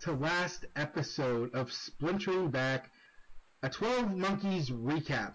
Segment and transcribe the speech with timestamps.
[0.00, 2.90] to last episode of Splintering Back,
[3.62, 5.34] a 12 Monkeys recap.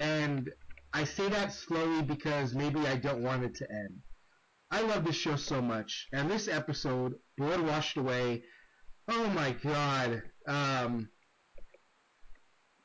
[0.00, 0.50] And
[0.94, 4.00] I say that slowly because maybe I don't want it to end.
[4.70, 8.44] I love this show so much, and this episode, Blood Washed Away,
[9.08, 10.22] oh my god.
[10.46, 11.10] Um,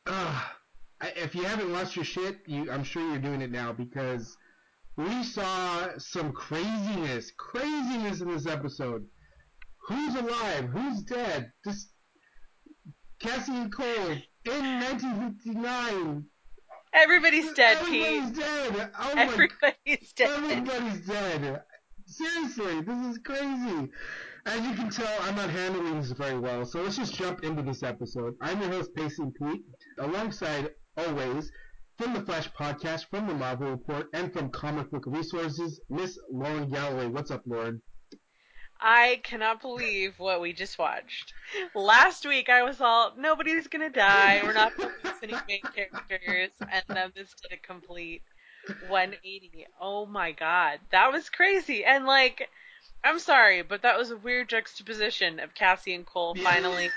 [0.05, 0.43] uh,
[1.01, 4.35] if you haven't lost your shit, you, I'm sure you're doing it now because
[4.97, 9.05] we saw some craziness, craziness in this episode.
[9.87, 10.65] Who's alive?
[10.69, 11.51] Who's dead?
[11.65, 11.89] Just
[13.19, 14.11] Cassie and Cole
[14.45, 16.25] in 1959.
[16.93, 18.35] Everybody's dead, Everybody's Pete.
[18.39, 18.91] dead.
[18.99, 20.29] Oh Everybody's dead.
[20.29, 21.61] everybody's dead.
[22.05, 23.89] Seriously, this is crazy.
[24.45, 27.61] As you can tell, I'm not handling this very well, so let's just jump into
[27.61, 28.35] this episode.
[28.41, 29.61] I'm your host, Pacing Pete,
[29.99, 31.51] alongside, always,
[31.97, 36.69] from the Flash Podcast, from the Marvel Report, and from Comic Book Resources, Miss Lauren
[36.69, 37.07] Galloway.
[37.07, 37.81] What's up, Lauren?
[38.79, 41.33] I cannot believe what we just watched.
[41.73, 46.83] Last week I was all, nobody's gonna die, we're not focusing any main characters, and
[46.87, 48.21] then this did a complete
[48.87, 49.65] 180.
[49.79, 51.83] Oh my god, that was crazy.
[51.85, 52.49] And like,
[53.03, 56.89] I'm sorry, but that was a weird juxtaposition of Cassie and Cole finally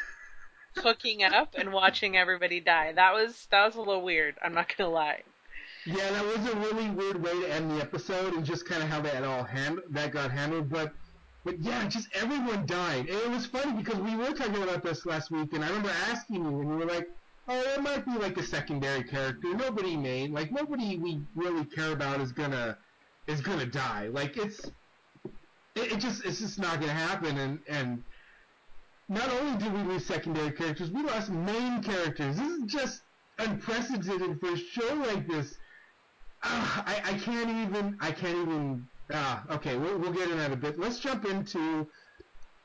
[0.77, 2.93] hooking up and watching everybody die.
[2.93, 4.37] That was that was a little weird.
[4.43, 5.23] I'm not gonna lie.
[5.87, 8.89] Yeah, that was a really weird way to end the episode, and just kind of
[8.91, 10.69] how that all hand that got handled.
[10.69, 10.93] But,
[11.45, 15.07] but yeah, just everyone died, and it was funny because we were talking about this
[15.07, 17.09] last week, and I remember asking you, and you were like,
[17.49, 19.55] "Oh, it might be like a secondary character.
[19.55, 22.77] Nobody main, like nobody we really care about is gonna
[23.27, 24.09] is gonna die.
[24.09, 24.67] Like it's
[25.75, 28.05] it, it just it's just not gonna happen." And and
[29.09, 32.37] not only did we lose secondary characters, we lost main characters.
[32.37, 33.03] This is just
[33.39, 35.57] unprecedented for a show like this.
[36.43, 37.97] Ah, I, I can't even.
[38.01, 38.90] I can't even.
[39.13, 40.79] Ah, okay, we'll, we'll get into that a bit.
[40.79, 41.87] Let's jump into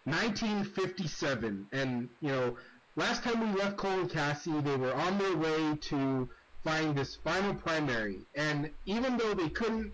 [0.06, 1.68] 1957.
[1.72, 2.58] And, you know,
[2.96, 6.30] last time we left Cole and Cassie, they were on their way to
[6.64, 8.20] find this final primary.
[8.36, 9.92] And even though they couldn't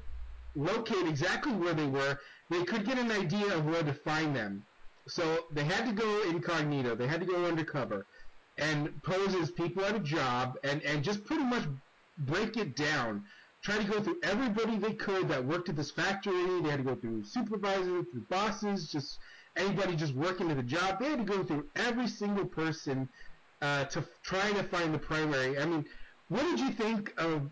[0.56, 2.18] locate exactly where they were,
[2.50, 4.66] they could get an idea of where to find them.
[5.08, 6.96] So they had to go incognito.
[6.96, 8.06] They had to go undercover
[8.58, 11.64] and pose as people at a job and, and just pretty much
[12.18, 13.24] break it down.
[13.62, 16.62] Try to go through everybody they could that worked at this factory.
[16.62, 19.20] They had to go through supervisors, through bosses, just
[19.56, 21.00] anybody just working at the job.
[21.00, 23.08] They had to go through every single person
[23.62, 25.60] uh, to try to find the primary.
[25.60, 25.86] I mean,
[26.30, 27.52] what did you think of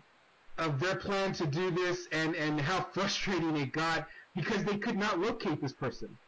[0.58, 4.96] of their plan to do this and, and how frustrating it got because they could
[4.96, 6.18] not locate this person?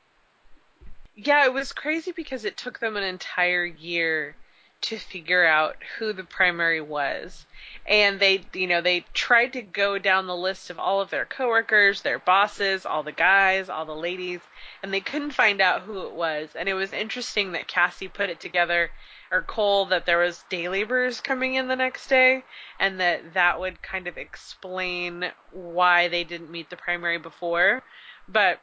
[1.15, 4.35] Yeah, it was crazy because it took them an entire year
[4.83, 7.47] to figure out who the primary was.
[7.87, 11.25] And they, you know, they tried to go down the list of all of their
[11.25, 14.41] coworkers, their bosses, all the guys, all the ladies,
[14.83, 16.51] and they couldn't find out who it was.
[16.55, 18.91] And it was interesting that Cassie put it together,
[19.31, 22.45] or Cole, that there was day laborers coming in the next day,
[22.79, 27.83] and that that would kind of explain why they didn't meet the primary before.
[28.29, 28.61] But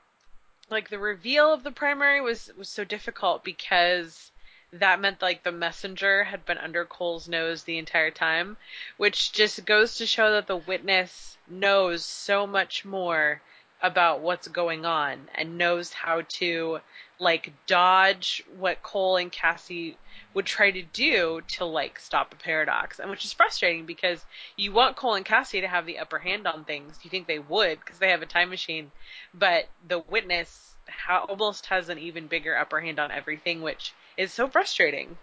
[0.69, 4.31] like the reveal of the primary was was so difficult because
[4.71, 8.57] that meant like the messenger had been under Cole's nose the entire time,
[8.97, 13.41] which just goes to show that the witness knows so much more
[13.81, 16.79] about what's going on and knows how to
[17.17, 19.97] like dodge what Cole and Cassie
[20.33, 22.99] would try to do to like stop a paradox.
[22.99, 24.25] And which is frustrating because
[24.55, 26.99] you want Cole and Cassie to have the upper hand on things.
[27.03, 28.91] You think they would because they have a time machine.
[29.33, 30.75] But the witness
[31.07, 35.17] almost has an even bigger upper hand on everything which is so frustrating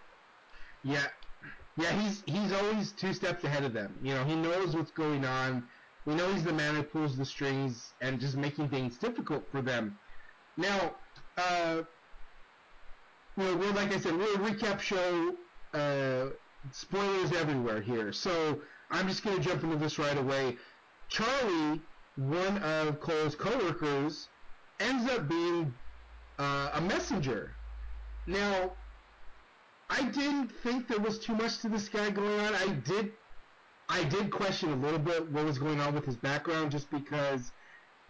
[0.85, 1.07] Yeah,
[1.77, 3.99] yeah, he's he's always two steps ahead of them.
[4.03, 5.65] You know, he knows what's going on.
[6.07, 9.63] We know he's the man who pulls the strings and just making things difficult for
[9.63, 9.99] them.
[10.57, 10.95] Now,
[11.37, 11.83] uh,
[13.37, 15.35] you know, we're like I said, we're a recap show.
[15.75, 16.31] Uh,
[16.73, 18.61] spoilers everywhere here, so
[18.91, 20.57] I'm just gonna jump into this right away.
[21.09, 21.83] Charlie,
[22.17, 24.29] one of Cole's coworkers,
[24.81, 25.75] ends up being
[26.39, 27.57] uh, a messenger.
[28.27, 28.73] Now,
[29.89, 32.55] I didn't think there was too much to this guy going on.
[32.55, 33.13] I did,
[33.89, 37.53] I did question a little bit what was going on with his background, just because,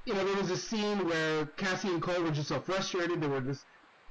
[0.05, 3.21] you know, there was a scene where Cassie and Cole were just so frustrated.
[3.21, 3.65] They were just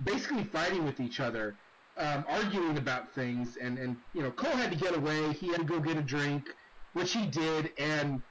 [0.03, 1.55] basically fighting with each other,
[1.97, 5.33] um, arguing about things, and and you know, Cole had to get away.
[5.33, 6.53] He had to go get a drink,
[6.93, 8.21] which he did, and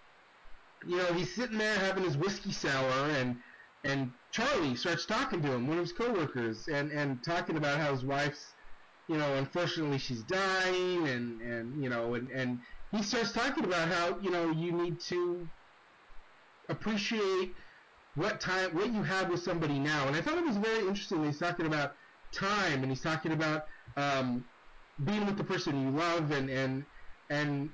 [0.87, 3.37] you know, he's sitting there having his whiskey sour, and
[3.83, 7.91] and Charlie starts talking to him, one of his coworkers, and and talking about how
[7.93, 8.54] his wife's
[9.09, 12.59] you know, unfortunately she's dying and, and you know, and, and
[12.91, 15.47] he starts talking about how, you know, you need to
[16.69, 17.55] appreciate
[18.15, 20.07] what time what you have with somebody now.
[20.07, 21.25] And I thought it was very interesting.
[21.25, 21.95] He's talking about
[22.33, 23.67] time, and he's talking about
[23.97, 24.45] um,
[25.05, 26.85] being with the person you love, and and
[27.31, 27.71] and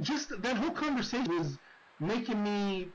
[0.00, 1.58] just that whole conversation was
[2.00, 2.88] making me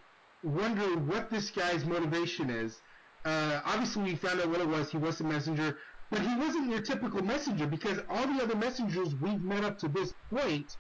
[0.44, 2.82] wonder what this guy's motivation is.
[3.26, 4.92] Uh, obviously, we found out what it was.
[4.92, 5.78] He was a messenger,
[6.14, 9.88] but he wasn't your typical messenger because all the other messengers we've met up to
[9.88, 10.72] this point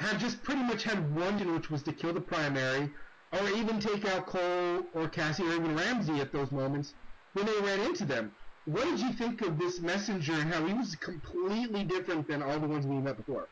[0.00, 2.90] have just pretty much had one, which was to kill the primary,
[3.32, 6.94] or even take out Cole or Cassie or even Ramsey at those moments
[7.34, 8.32] when they ran into them.
[8.64, 12.58] What did you think of this messenger and how he was completely different than all
[12.58, 13.48] the ones we met before?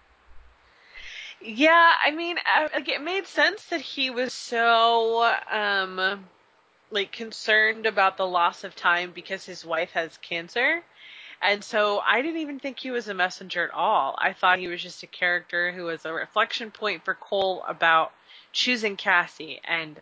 [1.40, 2.36] Yeah, I mean,
[2.74, 6.24] like it made sense that he was so um
[6.90, 10.82] like concerned about the loss of time because his wife has cancer.
[11.40, 14.17] And so I didn't even think he was a messenger at all.
[14.19, 18.12] I thought he was just a character who was a reflection point for Cole about
[18.52, 20.00] choosing Cassie and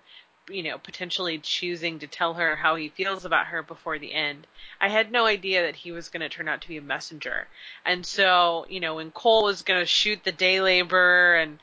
[0.49, 4.47] you know, potentially choosing to tell her how he feels about her before the end.
[4.81, 7.49] I had no idea that he was going to turn out to be a messenger.
[7.85, 11.59] And so, you know, when Cole was going to shoot the day laborer and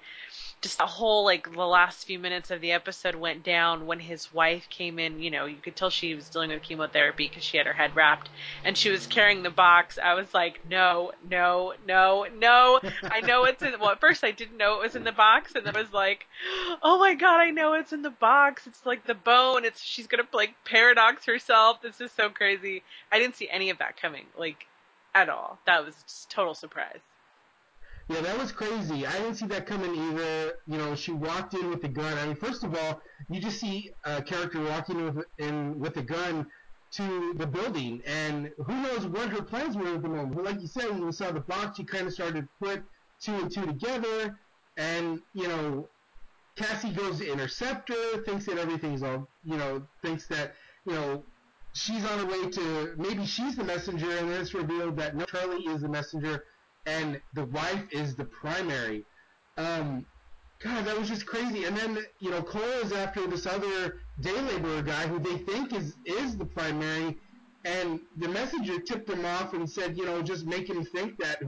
[0.63, 4.33] just the whole like the last few minutes of the episode went down when his
[4.33, 5.21] wife came in.
[5.21, 7.95] You know, you could tell she was dealing with chemotherapy because she had her head
[7.95, 8.29] wrapped
[8.63, 9.99] and she was carrying the box.
[10.01, 12.79] I was like, no, no, no, no.
[13.03, 13.73] I know it's in.
[13.79, 15.93] Well, at first I didn't know it was in the box, and then I was
[15.93, 16.25] like,
[16.81, 18.65] oh my god, I know it's in the box.
[18.65, 19.65] It's like the bone.
[19.65, 21.81] It's she's gonna like paradox herself.
[21.81, 22.83] This is so crazy.
[23.11, 24.65] I didn't see any of that coming, like
[25.13, 25.59] at all.
[25.65, 27.01] That was just total surprise.
[28.09, 29.05] Yeah, that was crazy.
[29.05, 30.53] I didn't see that coming either.
[30.67, 32.17] You know, she walked in with the gun.
[32.17, 36.01] I mean, first of all, you just see a character walking with, in with a
[36.01, 36.45] gun
[36.91, 40.35] to the building, and who knows what her plans were at the moment.
[40.35, 42.83] But like you said, when you saw the box, she kind of started to put
[43.21, 44.37] two and two together,
[44.77, 45.87] and you know,
[46.55, 50.55] Cassie goes to intercept her, thinks that everything's all, you know, thinks that
[50.85, 51.23] you know
[51.71, 55.25] she's on her way to maybe she's the messenger, and then it's revealed that no,
[55.25, 56.43] Charlie is the messenger
[56.85, 59.05] and the wife is the primary.
[59.57, 60.05] Um,
[60.61, 61.65] God, that was just crazy.
[61.65, 65.73] And then you know Cole is after this other day laborer guy who they think
[65.73, 67.17] is is the primary,
[67.65, 71.41] and the messenger tipped him off and said, you know, just make him think that,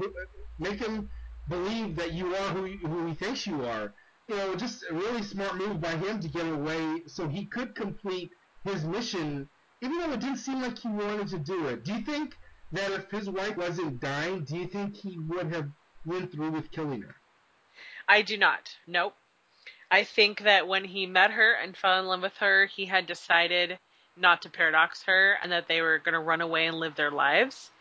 [0.59, 1.09] make him
[1.49, 3.93] believe that you are who who he thinks you are.
[4.27, 7.75] You know, just a really smart move by him to get away so he could
[7.75, 8.31] complete
[8.63, 9.47] his mission,
[9.81, 11.83] even though it didn't seem like he wanted to do it.
[11.85, 12.35] Do you think
[12.75, 15.69] that if his wife wasn't dying, do you think he would have
[16.05, 17.15] went through with killing her?
[18.07, 18.75] I do not.
[18.87, 19.15] Nope.
[19.89, 23.05] I think that when he met her and fell in love with her, he had
[23.05, 23.79] decided
[24.17, 27.11] not to paradox her and that they were going to run away and live their
[27.11, 27.71] lives.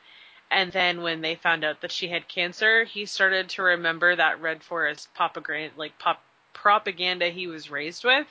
[0.50, 4.40] And then when they found out that she had cancer, he started to remember that
[4.40, 8.26] Red Forest propaganda, like pop, propaganda he was raised with,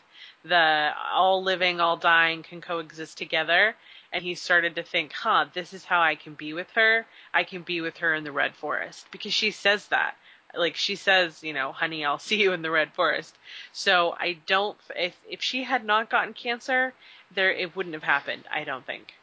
[0.45, 3.75] the all living, all dying can coexist together
[4.13, 7.06] and he started to think, huh, this is how I can be with her.
[7.33, 10.15] I can be with her in the Red Forest because she says that.
[10.56, 13.36] Like she says, you know, honey, I'll see you in the Red Forest.
[13.71, 16.94] So I don't, if, if she had not gotten cancer,
[17.33, 18.44] there, it wouldn't have happened.
[18.54, 19.14] I don't think.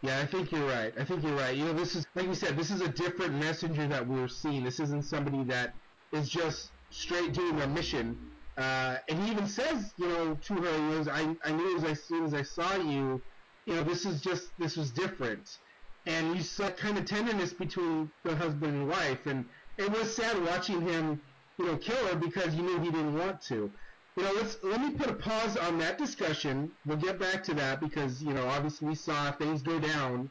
[0.00, 0.94] Yeah, I think you're right.
[0.98, 1.54] I think you're right.
[1.54, 4.64] You know, this is, like you said, this is a different messenger that we're seeing.
[4.64, 5.74] This isn't somebody that
[6.12, 8.16] is just straight doing a mission.
[8.56, 12.02] Uh, and he even says, you know, to her, he goes, I, I knew as
[12.04, 13.20] soon as I saw you,
[13.68, 15.58] you know, this is just this was different,
[16.06, 19.44] and you saw kind of tenderness between the husband and wife, and
[19.76, 21.20] it was sad watching him,
[21.58, 23.70] you know, kill her because you knew he didn't want to.
[24.16, 26.72] You know, let's let me put a pause on that discussion.
[26.86, 30.30] We'll get back to that because you know, obviously we saw things go down,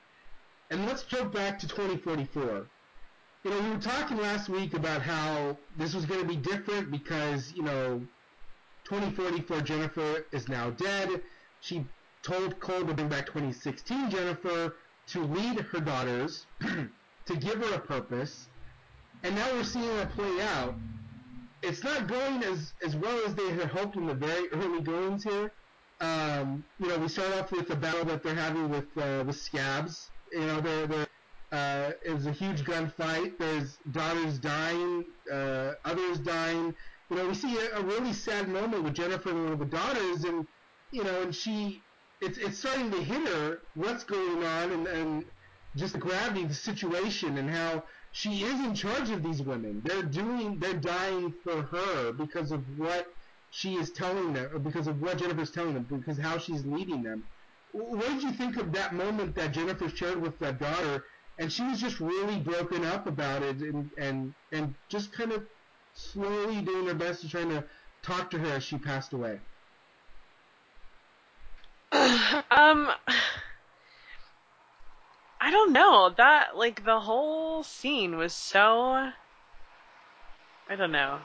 [0.72, 2.66] and let's jump back to 2044.
[3.44, 6.90] You know, we were talking last week about how this was going to be different
[6.90, 8.02] because you know,
[8.86, 11.22] 2044 Jennifer is now dead.
[11.62, 11.86] She
[12.24, 14.76] told Cole to bring back 2016 Jennifer
[15.08, 16.46] to lead her daughters,
[17.26, 18.48] to give her a purpose,
[19.24, 20.76] and now we're seeing that play out.
[21.64, 25.24] It's not going as, as well as they had hoped in the very early goings
[25.24, 25.52] here.
[26.00, 29.32] Um, you know, we start off with the battle that they're having with uh, the
[29.32, 30.10] scavs.
[30.32, 31.08] You know, they're, they're,
[31.52, 33.38] uh, was a huge gunfight.
[33.40, 36.76] There's daughters dying, uh, others dying.
[37.10, 39.66] You know, we see a, a really sad moment with Jennifer and one of the
[39.66, 40.46] daughters, and
[40.92, 41.82] you know, and she
[42.22, 45.26] it's it's starting to hit her what's going on and, and
[45.76, 49.82] just the gravity of the situation and how she is in charge of these women.
[49.86, 53.08] They're doing they're dying for her because of what
[53.52, 57.04] she is telling them, or because of what Jennifer's telling them, because how she's leading
[57.04, 57.24] them.
[57.72, 61.06] What did you think of that moment that Jennifer shared with that daughter?
[61.40, 65.46] And she was just really broken up about it, and and and just kind of
[65.94, 67.64] slowly doing her best to trying to
[68.02, 69.40] talk to her as she passed away.
[72.52, 72.90] Um,
[75.40, 76.14] I don't know.
[76.18, 79.10] That like the whole scene was so.
[80.70, 81.20] I don't know.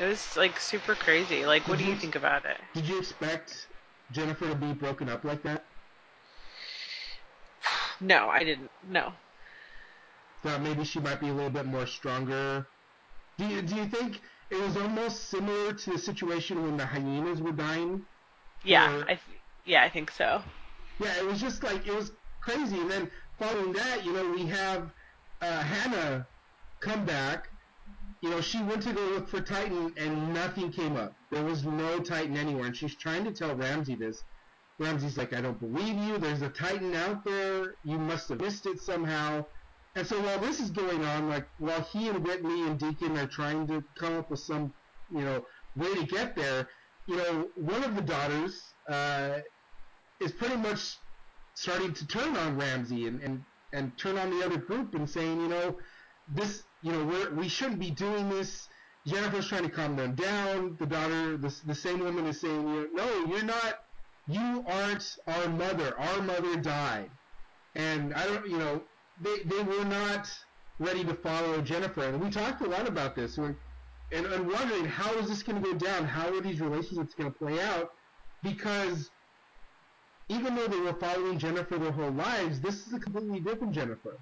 [0.00, 1.46] It was like super crazy.
[1.46, 2.56] Like, what Did do you you- think about it?
[2.74, 3.68] Did you expect
[4.12, 5.64] Jennifer to be broken up like that?
[8.00, 8.70] No, I didn't.
[8.90, 9.12] No.
[10.42, 12.66] Thought maybe she might be a little bit more stronger.
[13.38, 17.40] Do you do you think it was almost similar to the situation when the hyenas
[17.40, 18.02] were dying?
[18.64, 19.14] Yeah, I.
[19.14, 19.20] Th-
[19.66, 20.42] yeah, I think so.
[21.00, 22.78] Yeah, it was just like it was crazy.
[22.78, 24.90] And then following that, you know, we have
[25.42, 26.26] uh, Hannah
[26.80, 27.48] come back.
[28.22, 31.12] You know, she went to go look for Titan, and nothing came up.
[31.30, 34.22] There was no Titan anywhere, and she's trying to tell Ramsey this.
[34.78, 36.18] Ramsey's like, "I don't believe you.
[36.18, 37.74] There's a Titan out there.
[37.84, 39.44] You must have missed it somehow."
[39.96, 43.26] And so while this is going on, like while he and Whitley and Deacon are
[43.26, 44.72] trying to come up with some,
[45.10, 45.44] you know,
[45.74, 46.68] way to get there,
[47.06, 49.38] you know, one of the daughters uh,
[50.20, 50.96] is pretty much
[51.54, 55.40] starting to turn on Ramsey and, and, and turn on the other group and saying,
[55.40, 55.76] you know,
[56.28, 58.68] this, you know, we're, we shouldn't be doing this.
[59.06, 60.76] Jennifer's trying to calm them down.
[60.78, 63.84] The daughter, the, the same woman is saying, you know, no, you're not,
[64.26, 65.98] you aren't our mother.
[65.98, 67.10] Our mother died.
[67.74, 68.82] And I don't, you know,
[69.20, 70.28] they, they were not
[70.78, 72.02] ready to follow Jennifer.
[72.02, 73.56] And we talked a lot about this and,
[74.12, 76.04] I'm wondering how is this going to go down?
[76.04, 77.90] How are these relationships going to play out?
[78.44, 79.10] Because
[80.28, 84.18] even though they were following Jennifer their whole lives, this is a completely different Jennifer.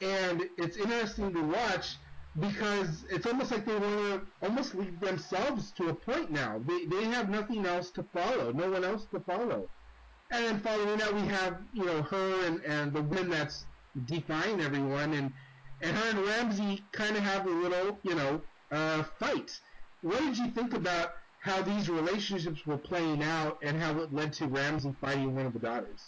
[0.00, 1.96] And it's interesting to watch
[2.38, 6.60] because it's almost like they want to almost leave themselves to a point now.
[6.66, 9.68] They, they have nothing else to follow, no one else to follow.
[10.30, 13.66] And then following that, we have, you know, her and, and the woman that's
[14.06, 15.32] defying everyone, and,
[15.82, 19.58] and her and Ramsey kind of have a little, you know, uh, fight.
[20.00, 24.32] What did you think about how these relationships were playing out and how it led
[24.34, 26.00] to Ramsey fighting one of the daughters?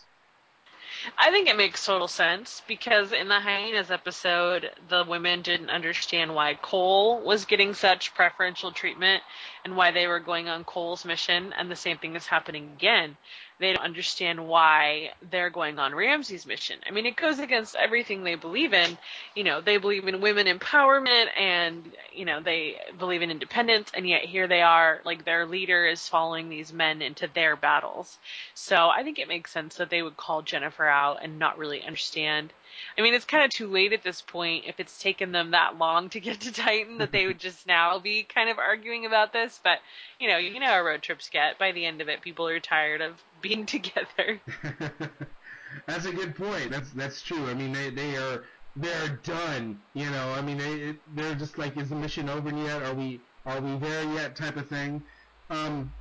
[1.19, 6.35] I think it makes total sense because in the hyenas episode, the women didn't understand
[6.35, 9.25] why Cole was getting such preferential treatment
[9.65, 13.17] and why they were going on Cole's mission, and the same thing is happening again.
[13.61, 16.81] They don't understand why they're going on Ramsey's mission.
[16.87, 18.99] I mean, it goes against everything they believe in.
[19.37, 24.09] You know, they believe in women empowerment and, you know, they believe in independence, and
[24.09, 28.19] yet here they are, like their leader is following these men into their battles.
[28.55, 31.83] So I think it makes sense that they would call Jennifer out and not really
[31.83, 32.53] understand.
[32.99, 35.79] I mean, it's kind of too late at this point if it's taken them that
[35.79, 39.33] long to get to Titan that they would just now be kind of arguing about
[39.33, 39.61] this.
[39.63, 39.79] But
[40.19, 41.59] you know, you know how road trips get.
[41.59, 44.41] By the end of it, people are tired of being together.
[45.87, 46.71] that's a good point.
[46.71, 47.47] That's that's true.
[47.47, 48.43] I mean, they they are
[48.75, 49.79] they're done.
[49.93, 52.83] You know, I mean, they they're just like, is the mission over yet?
[52.83, 54.35] Are we are we there yet?
[54.35, 55.03] Type of thing.
[55.51, 55.93] Um,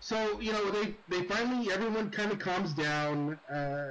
[0.00, 3.38] so you know, they they finally everyone kind of calms down.
[3.52, 3.90] Uh,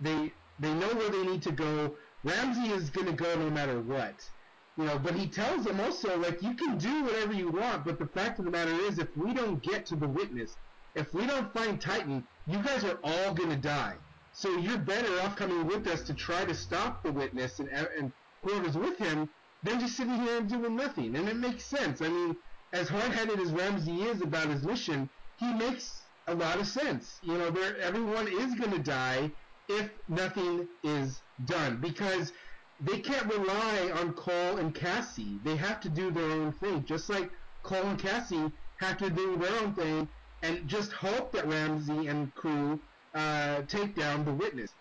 [0.00, 1.94] they they know where they need to go.
[2.24, 4.28] Ramsey is gonna go no matter what.
[4.76, 7.98] You know, but he tells them also like you can do whatever you want, but
[7.98, 10.56] the fact of the matter is, if we don't get to the witness,
[10.94, 13.96] if we don't find Titan, you guys are all gonna die.
[14.32, 18.12] So you're better off coming with us to try to stop the witness and and
[18.42, 19.28] whoever's with him
[19.62, 21.14] than just sitting here and doing nothing.
[21.16, 22.00] And it makes sense.
[22.00, 22.36] I mean,
[22.72, 27.18] as hard-headed as Ramsey is about his mission, he makes a lot of sense.
[27.22, 29.30] You know, everyone is gonna die
[29.68, 32.32] if nothing is done because
[32.80, 35.38] they can't rely on Cole and Cassie.
[35.44, 37.30] They have to do their own thing, just like
[37.62, 40.08] Cole and Cassie have to do their own thing
[40.42, 42.80] and just hope that Ramsey and crew
[43.14, 44.72] uh, take down the witness.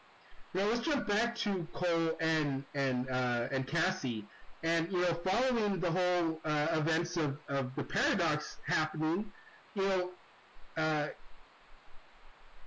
[0.53, 4.25] Now let's jump back to Cole and and uh, and Cassie,
[4.63, 9.31] and you know, following the whole uh, events of, of the paradox happening,
[9.75, 10.09] you know,
[10.77, 11.07] uh,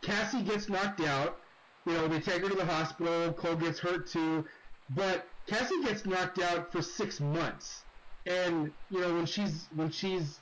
[0.02, 1.38] Cassie gets knocked out.
[1.84, 3.32] You know, they take her to the hospital.
[3.32, 4.44] Cole gets hurt too,
[4.90, 7.82] but Cassie gets knocked out for six months.
[8.26, 10.38] And you know, when she's when she's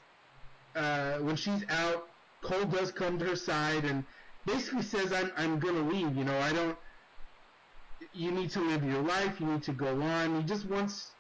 [0.77, 2.10] uh, when she's out,
[2.43, 4.05] Cole does come to her side and
[4.47, 6.17] basically says, "I'm I'm gonna leave.
[6.17, 6.79] You know, I don't.
[8.13, 9.41] You need to live your life.
[9.41, 11.11] You need to go on." He just wants.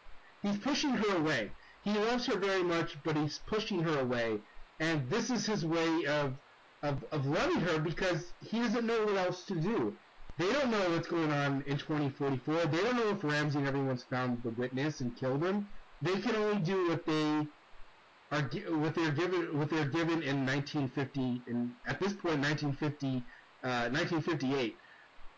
[0.42, 1.52] He's pushing her away.
[1.82, 4.38] He loves her very much, but he's pushing her away.
[4.78, 6.34] And this is his way of
[6.82, 9.96] of, of loving her because he doesn't know what else to do.
[10.38, 12.66] They don't know what's going on in 2044.
[12.66, 15.68] They don't know if Ramsey and everyone's found the witness and killed him.
[16.00, 17.46] They can only do what they
[18.30, 18.42] are
[18.76, 23.24] what they're given what they're given in 1950 in at this point 1950
[23.62, 24.76] uh, 1958.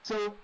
[0.02, 0.34] So,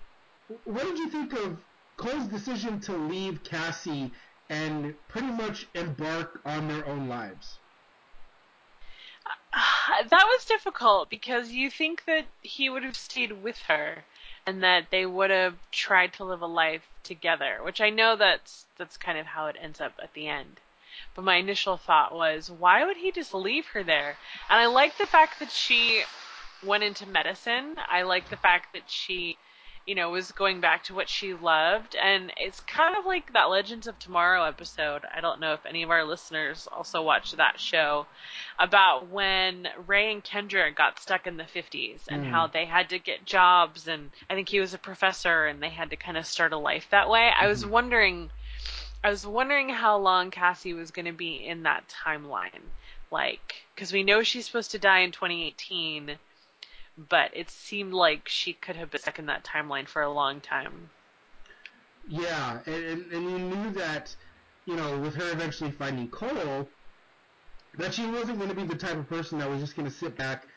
[0.65, 1.57] what did you think of
[1.97, 4.11] Cole's decision to leave Cassie
[4.49, 7.59] and pretty much embark on their own lives?
[10.09, 14.03] that was difficult because you think that he would have stayed with her
[14.45, 18.65] and that they would have tried to live a life together, which I know that's
[18.77, 20.59] that's kind of how it ends up at the end.
[21.15, 24.17] But my initial thought was, why would he just leave her there?
[24.49, 26.03] And I like the fact that she
[26.63, 27.75] went into medicine.
[27.89, 29.37] I like the fact that she
[29.89, 31.95] you know, was going back to what she loved.
[31.95, 35.01] And it's kind of like that Legends of Tomorrow episode.
[35.11, 38.05] I don't know if any of our listeners also watched that show
[38.59, 42.29] about when Ray and Kendra got stuck in the 50s and mm.
[42.29, 43.87] how they had to get jobs.
[43.87, 46.57] And I think he was a professor and they had to kind of start a
[46.57, 47.31] life that way.
[47.33, 47.43] Mm-hmm.
[47.43, 47.71] I was mm-hmm.
[47.71, 48.31] wondering.
[49.03, 52.67] I was wondering how long Cassie was going to be in that timeline.
[53.11, 56.17] Like, because we know she's supposed to die in 2018
[57.07, 60.41] but it seemed like she could have been stuck in that timeline for a long
[60.41, 60.89] time.
[62.07, 64.13] Yeah, and, and you knew that,
[64.65, 66.67] you know, with her eventually finding Cole,
[67.77, 69.93] that she wasn't going to be the type of person that was just going to
[69.93, 70.47] sit back,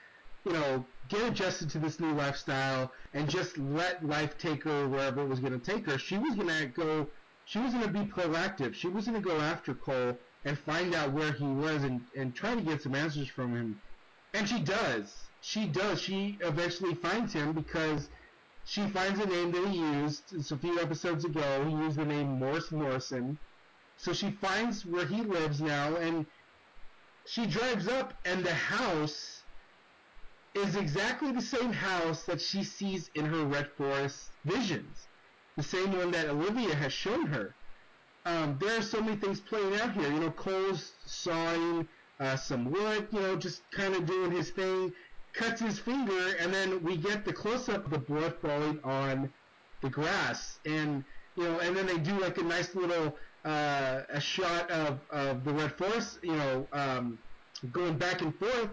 [0.44, 5.22] you know, get adjusted to this new lifestyle and just let life take her wherever
[5.22, 5.98] it was going to take her.
[5.98, 7.06] She was going to go,
[7.44, 8.74] she was going to be proactive.
[8.74, 12.34] She was going to go after Cole and find out where he was and, and
[12.34, 13.80] try to get some answers from him.
[14.34, 16.00] And she does she does.
[16.00, 18.08] She eventually finds him because
[18.64, 20.32] she finds a name that he used.
[20.32, 23.38] it's a few episodes ago, he used the name Morris Morrison.
[23.96, 26.26] So she finds where he lives now, and
[27.26, 29.42] she drives up, and the house
[30.54, 35.08] is exactly the same house that she sees in her Red Forest visions.
[35.56, 37.54] The same one that Olivia has shown her.
[38.24, 40.10] Um, there are so many things playing out here.
[40.10, 41.88] You know, Cole's sawing
[42.20, 44.92] uh, some wood, you know, just kind of doing his thing
[45.32, 49.32] cuts his finger, and then we get the close up of the blood falling on
[49.80, 51.04] the grass, and
[51.36, 55.44] you know, and then they do like a nice little uh, a shot of, of
[55.44, 57.18] the red forest, you know, um,
[57.72, 58.68] going back and forth,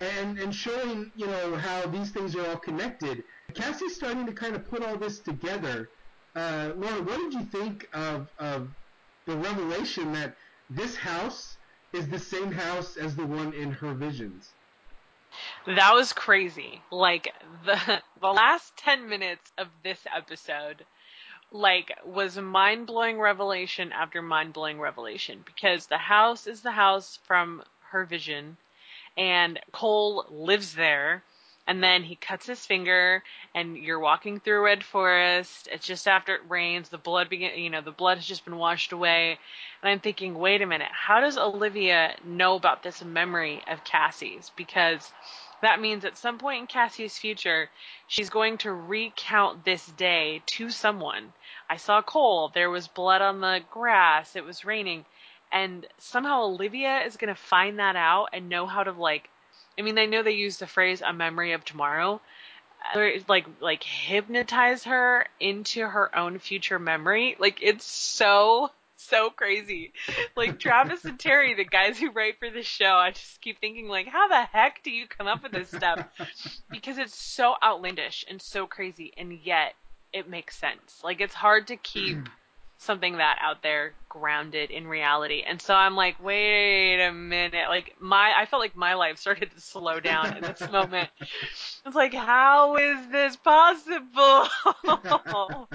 [0.00, 3.24] and and showing you know how these things are all connected.
[3.54, 5.88] Cassie's starting to kind of put all this together.
[6.34, 8.68] Uh, Laura, what did you think of of
[9.26, 10.34] the revelation that
[10.70, 11.56] this house
[11.92, 14.50] is the same house as the one in her visions?
[15.66, 16.82] That was crazy.
[16.90, 17.32] Like
[17.64, 20.84] the the last 10 minutes of this episode
[21.50, 28.06] like was mind-blowing revelation after mind-blowing revelation because the house is the house from her
[28.06, 28.56] vision
[29.18, 31.22] and Cole lives there
[31.66, 33.22] and then he cuts his finger
[33.54, 35.68] and you're walking through red forest.
[35.70, 38.56] It's just after it rains the blood begin you know the blood has just been
[38.56, 39.38] washed away.
[39.82, 44.50] And i'm thinking wait a minute how does olivia know about this memory of cassie's?
[44.56, 45.12] Because
[45.60, 47.70] that means at some point in cassie's future
[48.08, 51.32] she's going to recount this day to someone.
[51.70, 55.04] I saw cole there was blood on the grass it was raining.
[55.52, 59.28] And somehow olivia is going to find that out and know how to like
[59.78, 62.20] I mean, I know they use the phrase "a memory of tomorrow."
[62.94, 67.36] Uh, like, like hypnotize her into her own future memory.
[67.38, 69.92] Like, it's so so crazy.
[70.36, 73.88] Like Travis and Terry, the guys who write for the show, I just keep thinking
[73.88, 76.06] like, how the heck do you come up with this stuff?
[76.70, 79.74] Because it's so outlandish and so crazy, and yet
[80.12, 81.00] it makes sense.
[81.04, 82.16] Like it's hard to keep
[82.82, 85.42] something that out there grounded in reality.
[85.46, 87.68] And so I'm like, wait a minute.
[87.68, 91.08] Like my, I felt like my life started to slow down in this moment.
[91.84, 94.46] It's like, how is this possible?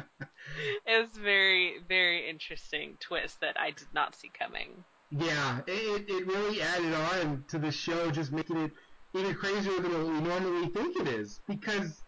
[0.86, 4.86] it's very, very interesting twist that I did not see coming.
[5.12, 8.72] Yeah, it, it really added on to the show, just making it
[9.14, 11.42] even crazier than what we normally think it is.
[11.48, 12.04] Because,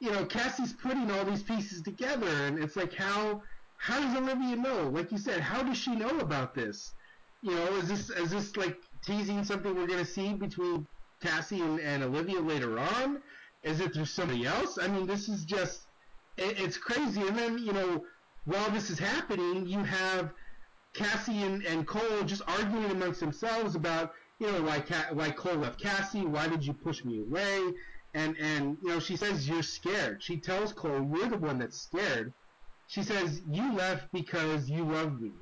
[0.00, 3.42] you know, Cassie's putting all these pieces together, and it's like, how
[3.78, 4.90] how does Olivia know?
[4.90, 6.92] Like you said, how does she know about this?
[7.42, 10.86] You know, is this is this like teasing something we're gonna see between
[11.22, 13.22] Cassie and, and Olivia later on?
[13.62, 14.78] Is it through somebody else?
[14.82, 15.82] I mean, this is just
[16.36, 17.22] it, it's crazy.
[17.22, 18.04] And then you know,
[18.44, 20.32] while this is happening, you have
[20.92, 25.56] Cassie and, and Cole just arguing amongst themselves about you know why Ca- why Cole
[25.56, 26.26] left Cassie.
[26.26, 27.72] Why did you push me away?
[28.12, 30.20] And and you know she says you're scared.
[30.20, 32.34] She tells Cole you're the one that's scared
[32.88, 35.32] she says, You left because you loved me.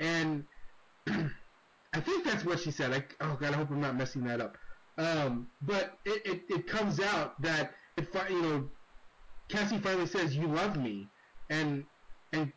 [0.00, 0.44] And
[1.06, 2.92] I think that's what she said.
[2.92, 4.58] I, oh, God, I hope I'm not messing that up.
[4.98, 8.68] Um, but it, it, it comes out that, it, you know,
[9.48, 11.06] Cassie finally says, You love me.
[11.48, 11.84] And,
[12.32, 12.52] and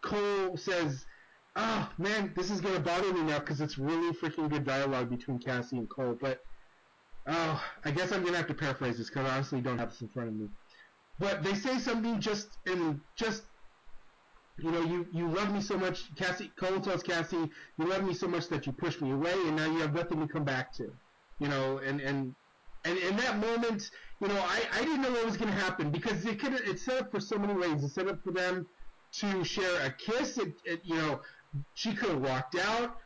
[0.00, 1.04] Cole says,
[1.56, 5.10] Oh, man, this is going to bother me now because it's really freaking good dialogue
[5.10, 6.16] between Cassie and Cole.
[6.20, 6.40] But,
[7.26, 9.90] oh, I guess I'm going to have to paraphrase this because I honestly don't have
[9.90, 10.48] this in front of me.
[11.18, 13.42] But they say something just in just
[14.58, 18.14] you know, you, you love me so much, Cassie, Cole tells Cassie, you love me
[18.14, 20.72] so much that you pushed me away, and now you have nothing to come back
[20.74, 20.90] to.
[21.38, 22.34] You know, and and
[22.86, 23.90] and in that moment,
[24.20, 26.82] you know, I, I didn't know what was going to happen because it could it's
[26.82, 27.84] set up for so many ways.
[27.84, 28.66] It's set up for them
[29.20, 30.38] to share a kiss.
[30.38, 31.20] It, it you know,
[31.74, 32.96] she could have walked out.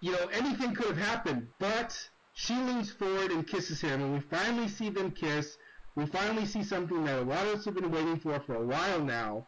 [0.00, 1.98] You know, anything could have happened, but
[2.34, 5.56] she leans forward and kisses him, and we finally see them kiss.
[5.94, 8.66] We finally see something that a lot of us have been waiting for for a
[8.66, 9.46] while now,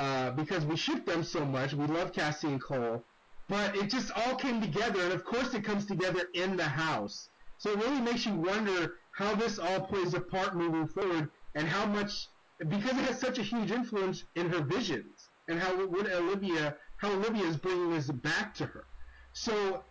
[0.00, 1.74] uh, because we ship them so much.
[1.74, 3.04] We love Cassie and Cole,
[3.50, 7.28] but it just all came together, and of course it comes together in the house.
[7.58, 11.68] So it really makes you wonder how this all plays a part moving forward, and
[11.68, 12.28] how much
[12.68, 17.12] because it has such a huge influence in her visions, and how what Olivia how
[17.12, 18.86] Olivia is bringing this back to her.
[19.34, 19.84] So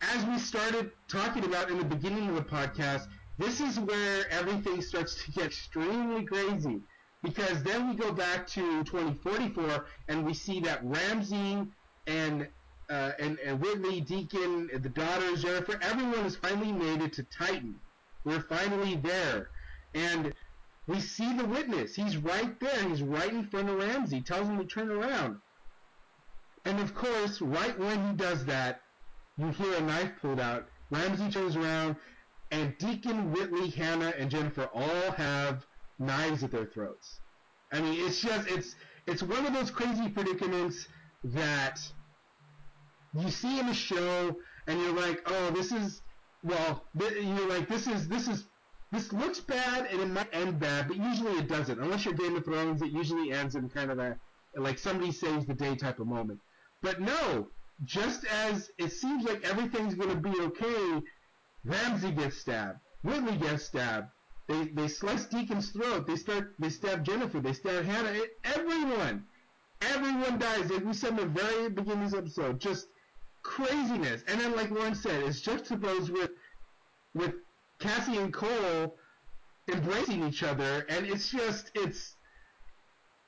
[0.00, 4.80] as we started talking about in the beginning of the podcast, this is where everything
[4.80, 6.80] starts to get extremely crazy.
[7.22, 11.66] Because then we go back to 2044 and we see that Ramsey
[12.06, 12.48] and
[12.88, 17.76] uh, and, and Whitley, Deacon, the daughters, Jennifer, everyone has finally made it to Titan.
[18.24, 19.50] We're finally there.
[19.94, 20.34] And
[20.88, 21.94] we see the witness.
[21.94, 22.88] He's right there.
[22.88, 24.20] He's right in front of Ramsey.
[24.20, 25.36] Tells him to turn around.
[26.64, 28.82] And of course, right when he does that,
[29.38, 30.68] you hear a knife pulled out.
[30.90, 31.96] Ramsey turns around,
[32.50, 35.64] and Deacon, Whitley, Hannah, and Jennifer all have
[36.00, 37.20] knives at their throats.
[37.72, 38.74] I mean, it's just it's
[39.06, 40.88] it's one of those crazy predicaments
[41.24, 41.78] that
[43.14, 44.36] you see in a show,
[44.66, 46.02] and you're like, oh, this is
[46.42, 48.44] well, you're like, this is this is
[48.90, 51.78] this looks bad, and it might end bad, but usually it doesn't.
[51.78, 54.18] Unless you're Game of Thrones, it usually ends in kind of a
[54.56, 56.40] like somebody saves the day type of moment.
[56.82, 57.46] But no,
[57.84, 61.02] just as it seems like everything's going to be okay,
[61.64, 62.80] Ramsey gets stabbed.
[63.02, 64.08] Whitley gets stabbed.
[64.50, 66.08] They they slice Deacon's throat.
[66.08, 67.38] They start they stab Jennifer.
[67.38, 68.10] They stab Hannah.
[68.10, 69.24] It, everyone,
[69.80, 70.68] everyone dies.
[70.68, 72.88] Like we said in the very beginning of this episode, just
[73.44, 74.24] craziness.
[74.26, 76.30] And then, like Lauren said, it's juxtaposed with
[77.14, 77.34] with
[77.78, 78.96] Cassie and Cole
[79.68, 82.16] embracing each other, and it's just it's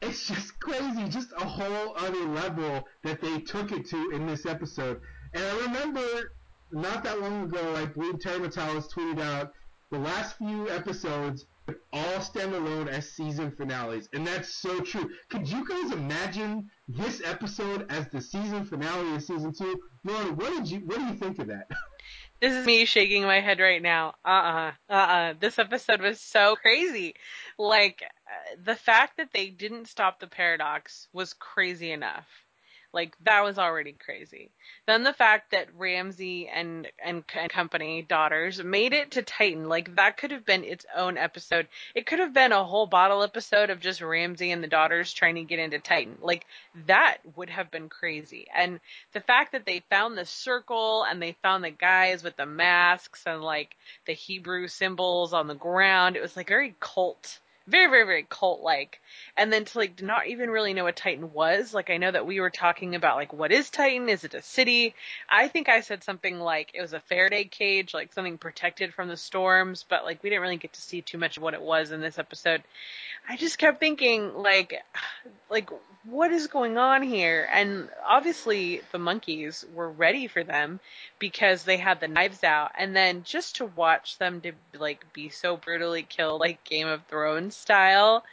[0.00, 4.44] it's just crazy, just a whole other level that they took it to in this
[4.44, 5.00] episode.
[5.34, 6.32] And I remember
[6.72, 9.52] not that long ago, I believe Terry Matalas tweeted out
[9.92, 11.44] the last few episodes
[11.92, 15.10] all stand alone as season finales, and that's so true.
[15.28, 19.80] Could you guys imagine this episode as the season finale of season two?
[20.02, 21.68] Lauren, what did you what do you think of that?
[22.40, 24.14] This is me shaking my head right now.
[24.24, 24.72] Uh-uh.
[24.90, 25.34] Uh-uh.
[25.38, 27.14] This episode was so crazy.
[27.56, 32.26] Like, uh, the fact that they didn't stop the paradox was crazy enough.
[32.92, 34.50] Like that was already crazy.
[34.86, 39.96] Then the fact that Ramsey and, and and company daughters made it to Titan, like
[39.96, 41.68] that could have been its own episode.
[41.94, 45.36] It could have been a whole bottle episode of just Ramsey and the daughters trying
[45.36, 46.18] to get into Titan.
[46.20, 46.44] Like
[46.86, 48.46] that would have been crazy.
[48.54, 48.80] And
[49.12, 53.22] the fact that they found the circle and they found the guys with the masks
[53.26, 53.76] and like
[54.06, 58.60] the Hebrew symbols on the ground, it was like very cult very very very cult
[58.62, 59.00] like
[59.36, 62.26] and then to like not even really know what titan was like i know that
[62.26, 64.08] we were talking about like what is titan?
[64.08, 64.94] Is it a city?
[65.28, 69.08] I think i said something like it was a faraday cage like something protected from
[69.08, 71.62] the storms but like we didn't really get to see too much of what it
[71.62, 72.62] was in this episode.
[73.28, 74.82] I just kept thinking like
[75.50, 75.70] like
[76.04, 77.48] what is going on here?
[77.52, 80.80] And obviously the monkeys were ready for them
[81.20, 82.72] because they had the knives out.
[82.76, 87.04] And then just to watch them to like be so brutally killed like game of
[87.06, 88.24] thrones style.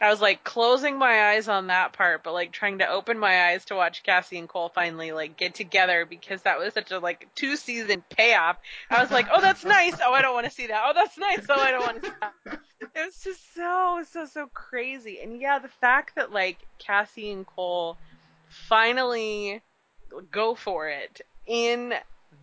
[0.00, 3.48] I was like closing my eyes on that part but like trying to open my
[3.48, 6.98] eyes to watch cassie and cole finally like get together because that was such a
[6.98, 8.56] like two season payoff.
[8.90, 9.94] I was like oh that's nice.
[10.04, 10.82] Oh i don't want to see that.
[10.84, 11.46] Oh that's nice.
[11.48, 12.60] Oh i don't want to see that.
[12.80, 15.20] It was just so so so crazy.
[15.22, 17.98] And yeah the fact that like cassie and cole
[18.48, 19.62] finally
[20.30, 21.94] go for it in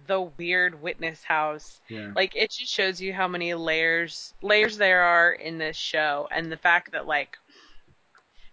[0.07, 1.81] the weird witness house.
[1.87, 2.11] Yeah.
[2.15, 6.51] Like it just shows you how many layers layers there are in this show and
[6.51, 7.37] the fact that like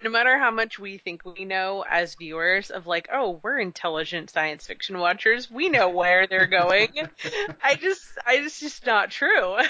[0.03, 4.31] no matter how much we think we know as viewers of like, oh, we're intelligent
[4.31, 6.91] science fiction watchers, we know where they're going.
[7.62, 9.53] I just, I just, just not true.
[9.57, 9.69] like,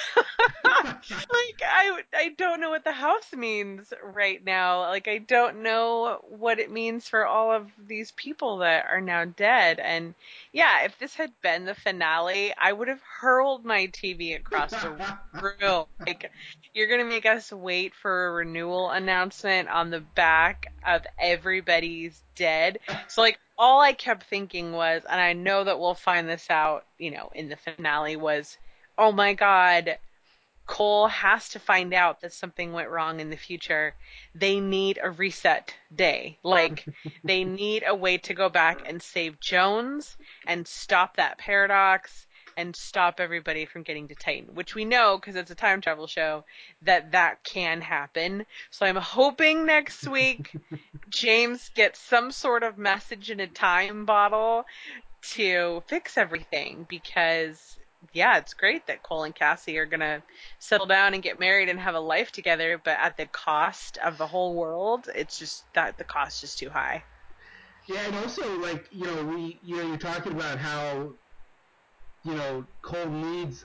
[1.62, 4.80] I, I don't know what the house means right now.
[4.80, 9.24] Like, I don't know what it means for all of these people that are now
[9.24, 9.78] dead.
[9.78, 10.14] And
[10.52, 14.90] yeah, if this had been the finale, I would have hurled my TV across the
[15.42, 15.86] room.
[16.00, 16.30] Like,
[16.74, 22.78] you're gonna make us wait for a renewal announcement on the back of everybody's dead.
[23.08, 26.84] So like all I kept thinking was, and I know that we'll find this out,
[26.98, 28.56] you know, in the finale was,
[28.96, 29.98] oh my god,
[30.66, 33.94] Cole has to find out that something went wrong in the future.
[34.34, 36.38] They need a reset day.
[36.42, 36.86] Like,
[37.24, 42.74] they need a way to go back and save Jones and stop that paradox and
[42.74, 46.44] stop everybody from getting to Titan, which we know because it's a time travel show
[46.82, 48.46] that that can happen.
[48.70, 50.54] So I'm hoping next week
[51.08, 54.64] James gets some sort of message in a time bottle
[55.34, 57.78] to fix everything because
[58.12, 60.22] yeah, it's great that Cole and Cassie are gonna
[60.58, 64.18] settle down and get married and have a life together, but at the cost of
[64.18, 67.04] the whole world, it's just that the cost is too high.
[67.86, 71.12] Yeah, and also like you know we you know you're talking about how
[72.24, 73.64] you know Cole needs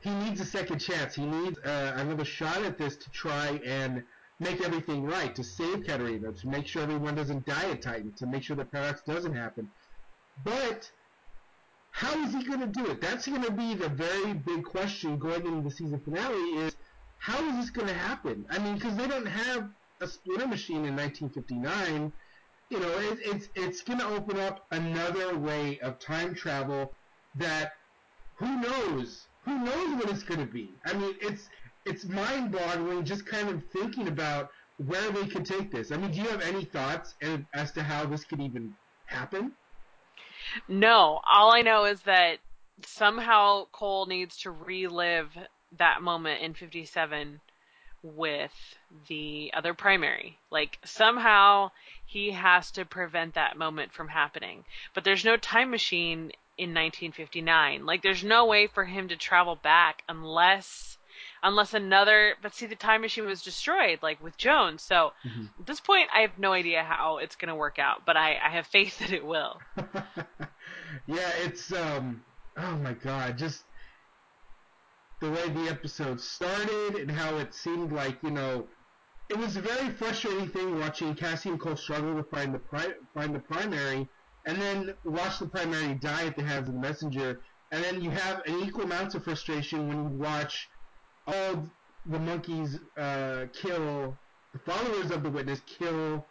[0.00, 1.14] he needs a second chance.
[1.14, 4.04] He needs uh, another shot at this to try and
[4.38, 8.26] make everything right, to save Katarina, to make sure everyone doesn't die at Titan, to
[8.26, 9.68] make sure the paradox doesn't happen.
[10.44, 10.88] But
[11.90, 13.00] how is he going to do it?
[13.00, 16.64] That's going to be the very big question going into the season finale.
[16.64, 16.76] Is
[17.18, 18.46] how is this going to happen?
[18.50, 19.68] I mean, because they don't have
[20.00, 22.12] a splinter machine in 1959
[22.70, 26.92] you know, it, it's it's going to open up another way of time travel
[27.36, 27.72] that
[28.38, 30.70] who knows who knows what it's going to be.
[30.84, 31.48] I mean, it's
[31.84, 34.50] it's mind-boggling just kind of thinking about
[34.86, 35.90] where they could take this.
[35.90, 37.14] I mean, do you have any thoughts
[37.54, 38.74] as to how this could even
[39.06, 39.52] happen?
[40.68, 42.38] No, all I know is that
[42.84, 45.36] somehow Cole needs to relive
[45.78, 47.40] that moment in 57
[48.02, 48.52] with
[49.08, 50.38] the other primary.
[50.50, 51.70] Like somehow
[52.06, 54.64] he has to prevent that moment from happening.
[54.94, 57.86] But there's no time machine in 1959.
[57.86, 60.98] Like there's no way for him to travel back unless
[61.42, 64.82] unless another but see the time machine was destroyed like with Jones.
[64.82, 65.46] So mm-hmm.
[65.60, 68.36] at this point I have no idea how it's going to work out, but I
[68.44, 69.60] I have faith that it will.
[71.06, 72.22] yeah, it's um
[72.56, 73.64] oh my god, just
[75.20, 78.66] the way the episode started and how it seemed like, you know,
[79.28, 82.94] it was a very frustrating thing watching Cassie and Cole struggle to find the pri-
[83.14, 84.08] find the primary,
[84.48, 88.10] and then watch the primary die at the hands of the messenger, and then you
[88.10, 90.70] have an equal amount of frustration when you watch
[91.26, 91.68] all
[92.06, 94.16] the monkeys uh, kill
[94.54, 96.24] the followers of the witness, kill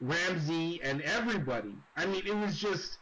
[0.00, 1.76] Ramsey and everybody.
[1.96, 2.98] I mean, it was just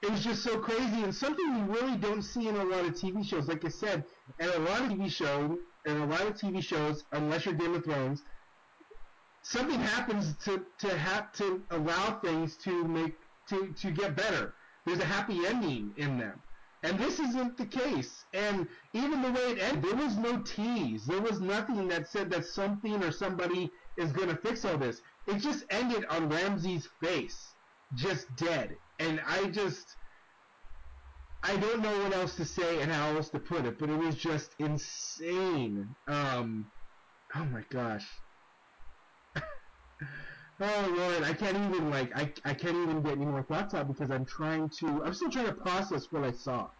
[0.00, 2.94] it was just so crazy and something you really don't see in a lot of
[2.94, 3.48] TV shows.
[3.48, 4.04] Like I said,
[4.38, 7.74] and a lot of TV shows, and a lot of TV shows, unless you're Game
[7.74, 8.22] of Thrones,
[9.42, 13.14] something happens to to have to allow things to make
[13.48, 14.54] to to get better.
[14.86, 16.40] There's a happy ending in them.
[16.82, 18.24] And this isn't the case.
[18.32, 21.04] And even the way it ended, there was no tease.
[21.04, 25.02] There was nothing that said that something or somebody is going to fix all this.
[25.26, 27.52] It just ended on Ramsey's face,
[27.94, 29.96] just dead and I just
[31.42, 33.96] I don't know what else to say and how else to put it, but it
[33.96, 35.88] was just insane.
[36.06, 36.66] Um,
[37.34, 38.06] oh my gosh.
[40.60, 43.88] Oh lord, I can't even like I I can't even get any more thoughts out
[43.88, 46.68] because I'm trying to I'm still trying to process what I saw.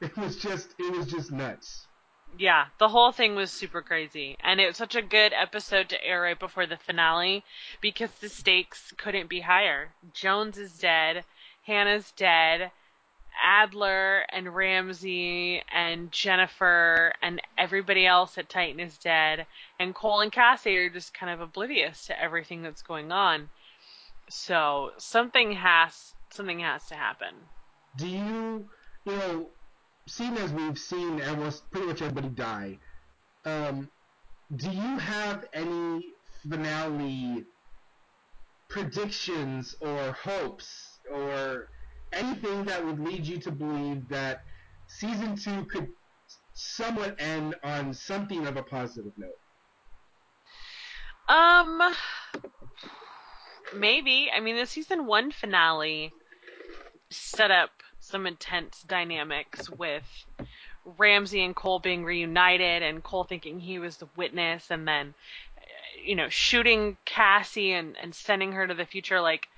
[0.00, 1.88] It was just it was just nuts.
[2.36, 4.36] Yeah, the whole thing was super crazy.
[4.40, 7.42] And it was such a good episode to air right before the finale
[7.80, 9.94] because the stakes couldn't be higher.
[10.12, 11.24] Jones is dead.
[11.62, 12.70] Hannah's dead.
[13.42, 19.46] Adler and Ramsey and Jennifer and everybody else at Titan is dead.
[19.78, 23.48] And Cole and Cassie are just kind of oblivious to everything that's going on.
[24.28, 27.34] So something has something has to happen.
[27.96, 28.68] Do you
[29.04, 29.46] you know,
[30.06, 32.78] seeing as we've seen almost pretty much everybody die,
[33.44, 33.88] um,
[34.54, 36.04] do you have any
[36.48, 37.44] finale
[38.68, 41.68] predictions or hopes or
[42.12, 44.42] anything that would lead you to believe that
[44.86, 45.88] season two could
[46.54, 49.38] somewhat end on something of a positive note?
[51.28, 51.94] Um,
[53.74, 54.30] maybe.
[54.34, 56.12] I mean, the season one finale
[57.10, 60.04] set up some intense dynamics with
[60.96, 65.14] Ramsey and Cole being reunited and Cole thinking he was the witness and then
[66.02, 69.48] you know shooting Cassie and and sending her to the future like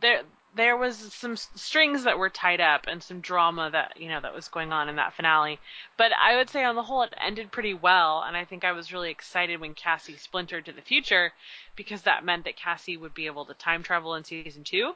[0.00, 0.22] there
[0.54, 4.34] there was some strings that were tied up and some drama that you know that
[4.34, 5.58] was going on in that finale.
[5.96, 8.72] But i would say on the whole it ended pretty well and i think i
[8.72, 11.32] was really excited when cassie splintered to the future
[11.76, 14.92] because that meant that cassie would be able to time travel in season two.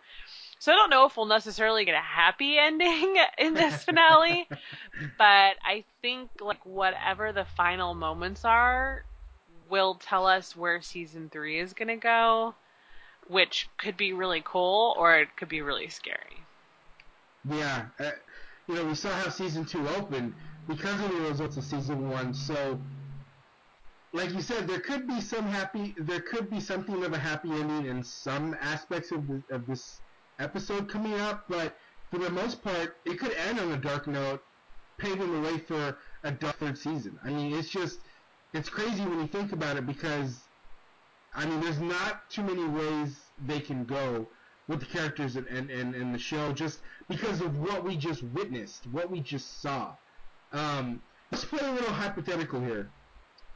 [0.59, 4.49] So i don't know if we'll necessarily get a happy ending in this finale
[5.19, 9.05] but i think like whatever the final moments are
[9.69, 12.55] will tell us where season three is going to go
[13.33, 16.45] which could be really cool or it could be really scary.
[17.49, 18.11] Yeah, uh,
[18.69, 20.35] you know, we saw how season two opened
[20.69, 22.35] because of the results of season one.
[22.35, 22.79] So,
[24.13, 27.51] like you said, there could be some happy, there could be something of a happy
[27.51, 30.01] ending in some aspects of of this
[30.39, 31.77] episode coming up, but
[32.11, 34.43] for the most part, it could end on a dark note
[34.99, 37.19] paving the way for a dark third season.
[37.25, 38.01] I mean, it's just
[38.53, 40.43] it's crazy when you think about it because
[41.35, 44.29] I mean, there's not too many ways they can go
[44.69, 48.23] with the characters and and, and, and the show just because of what we just
[48.23, 49.95] witnessed, what we just saw.
[50.53, 52.91] Um, let's play a little hypothetical here.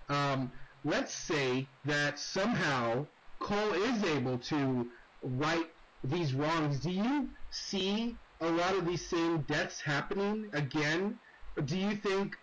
[0.08, 0.50] Um,
[0.84, 3.06] let's say that somehow
[3.38, 4.88] Cole is able to
[5.22, 5.70] right
[6.02, 6.80] these wrongs.
[6.80, 11.18] Do you see a lot of these same deaths happening again?
[11.64, 12.36] Do you think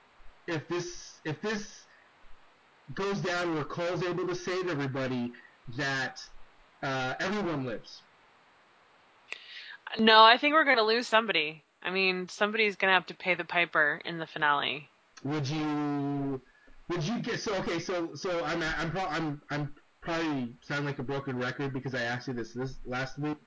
[0.48, 1.86] if this if this
[2.93, 5.32] goes down where Cole's able to save everybody,
[5.78, 6.22] that
[6.82, 8.02] uh, everyone lives?
[9.98, 11.63] No, I think we're going to lose somebody.
[11.82, 14.89] I mean, somebody's going to have to pay the piper in the finale.
[15.24, 16.41] Would you?
[16.89, 17.80] Would you get so okay?
[17.80, 22.02] So so I'm I'm pro- I'm I'm probably sound like a broken record because I
[22.02, 23.38] asked you this this last week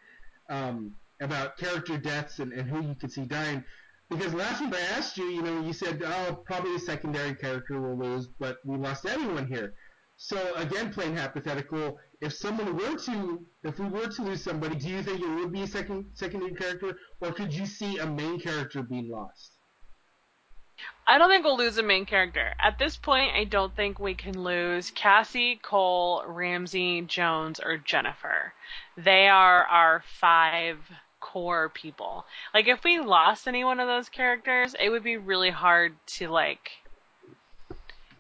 [0.48, 3.62] um, about character deaths and, and who you could see dying.
[4.08, 7.80] Because last week I asked you, you know, you said, oh, probably a secondary character
[7.80, 9.74] will lose, but we lost everyone here.
[10.16, 14.88] So again, playing hypothetical, if someone were to, if we were to lose somebody, do
[14.88, 18.40] you think it would be a second secondary character, or could you see a main
[18.40, 19.52] character being lost?
[21.06, 22.54] I don't think we'll lose a main character.
[22.58, 28.52] At this point, I don't think we can lose Cassie, Cole, Ramse, Jones, or Jennifer.
[28.96, 30.78] They are our five
[31.32, 32.24] core people.
[32.54, 36.28] Like if we lost any one of those characters, it would be really hard to
[36.28, 36.70] like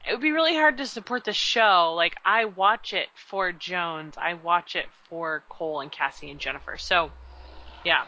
[0.06, 1.94] it would be really hard to support the show.
[1.96, 6.76] Like I watch it for Jones, I watch it for Cole and Cassie and Jennifer.
[6.78, 7.10] So,
[7.84, 8.04] yeah.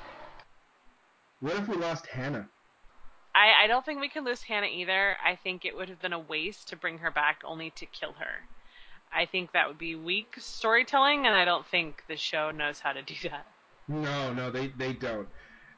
[1.40, 2.48] What if we lost Hannah?
[3.34, 5.16] I, I don't think we can lose Hannah either.
[5.24, 8.12] I think it would have been a waste to bring her back only to kill
[8.12, 8.46] her.
[9.12, 12.92] I think that would be weak storytelling, and I don't think the show knows how
[12.92, 13.46] to do that.
[13.88, 15.29] No, no, they they don't.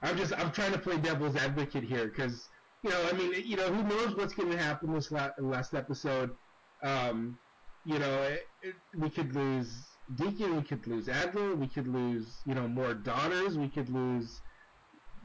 [0.03, 2.49] I'm just I'm trying to play devil's advocate here because
[2.83, 5.75] you know I mean you know who knows what's going to happen this last, last
[5.75, 6.31] episode.
[6.83, 7.39] Um,
[7.85, 9.73] you know it, it, we could lose
[10.17, 14.41] Deacon, we could lose Adler, we could lose you know more daughters, we could lose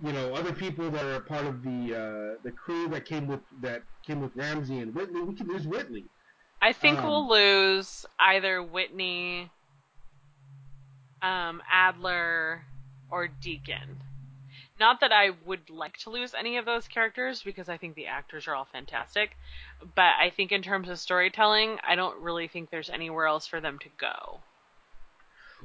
[0.04, 3.28] you know other people that are a part of the uh, the crew that came
[3.28, 5.22] with that came with Ramse and Whitley.
[5.22, 6.06] We could lose Whitley.
[6.62, 9.52] I think um, we'll lose either Whitney,
[11.22, 12.64] um, Adler,
[13.12, 14.02] or Deacon.
[14.80, 18.08] Not that I would like to lose any of those characters because I think the
[18.08, 19.38] actors are all fantastic,
[19.96, 23.62] but I think in terms of storytelling, I don't really think there's anywhere else for
[23.62, 24.42] them to go.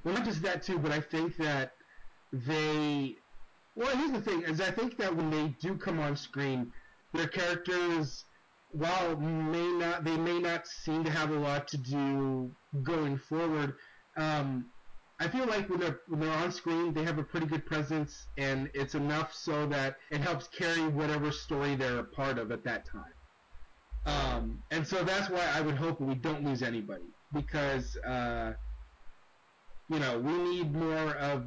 [0.05, 1.73] Well, not just that too, but I think that
[2.33, 3.17] they.
[3.75, 6.73] Well, here's the thing: is I think that when they do come on screen,
[7.13, 8.25] their characters,
[8.71, 12.51] while may not they may not seem to have a lot to do
[12.83, 13.75] going forward.
[14.17, 14.67] Um,
[15.21, 18.27] I feel like when they're when they're on screen, they have a pretty good presence,
[18.39, 22.65] and it's enough so that it helps carry whatever story they're a part of at
[22.65, 23.13] that time.
[24.07, 27.05] Um, and so that's why I would hope we don't lose anybody
[27.35, 28.55] because uh,
[29.91, 31.45] you know we need more of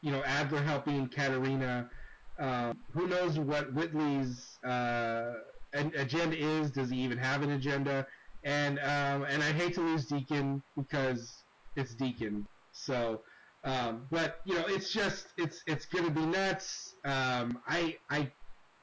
[0.00, 1.90] you know Adler helping Katarina.
[2.38, 5.34] Um, who knows what Whitley's uh,
[5.74, 6.70] agenda is?
[6.70, 8.06] Does he even have an agenda?
[8.44, 11.44] And um, and I hate to lose Deacon because
[11.76, 12.46] it's Deacon.
[12.74, 13.22] So,
[13.64, 16.94] um, but you know, it's just it's it's gonna be nuts.
[17.04, 18.30] Um, I I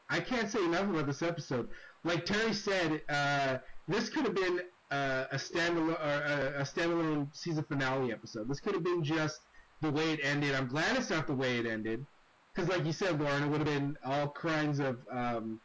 [0.09, 1.69] I can't say enough about this episode.
[2.03, 7.27] Like Terry said, uh, this could have been uh, a standalone or a, a standalone
[7.35, 8.49] season finale episode.
[8.49, 9.41] This could have been just
[9.81, 10.55] the way it ended.
[10.55, 12.05] I'm glad it's not the way it ended,
[12.55, 14.99] because like you said, Lauren, it would have been all kinds of.
[15.11, 15.59] Um,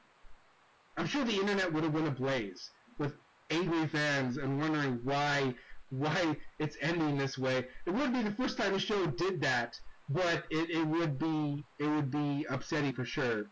[0.99, 3.15] I'm sure the internet would have went ablaze with
[3.51, 5.55] angry fans and wondering why
[5.91, 7.67] why it's ending this way.
[7.87, 11.65] It wouldn't be the first time the show did that, but it, it would be
[11.79, 13.47] it would be upsetting for sure.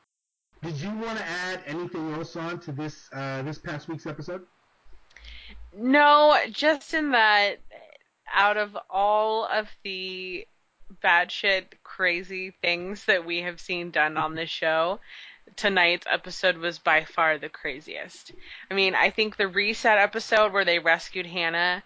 [0.63, 4.43] Did you want to add anything else on to this uh, this past week's episode?
[5.77, 7.61] No, just in that
[8.33, 10.47] out of all of the
[11.03, 15.01] bad shit crazy things that we have seen done on this show,
[15.57, 18.33] tonight's episode was by far the craziest.
[18.71, 21.83] I mean, I think the reset episode where they rescued Hannah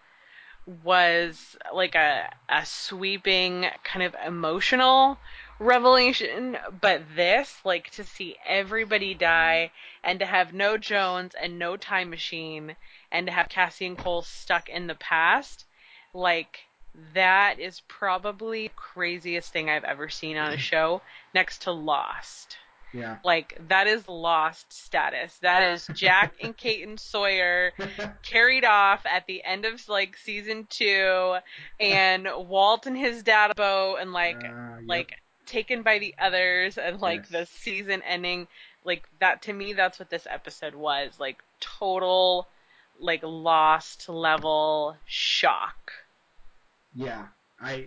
[0.85, 5.19] was like a a sweeping kind of emotional
[5.59, 9.71] revelation but this like to see everybody die
[10.05, 12.77] and to have no Jones and no time machine
[13.11, 15.65] and to have Cassie and Cole stuck in the past
[16.13, 16.61] like
[17.15, 21.01] that is probably the craziest thing I've ever seen on a show
[21.33, 22.59] next to Lost.
[22.93, 23.19] Yeah.
[23.25, 25.37] Like that is lost status.
[25.43, 27.73] That is Jack and Kate and Sawyer
[28.23, 31.37] carried off at the end of like season two,
[31.79, 34.81] and Walt and his dad boat, and like uh, yep.
[34.87, 35.13] like
[35.47, 37.31] taken by the others, and like yes.
[37.31, 38.47] the season ending.
[38.85, 42.47] like that to me that's what this episode was like total
[43.01, 45.93] like lost level shock
[46.95, 47.27] yeah
[47.61, 47.87] i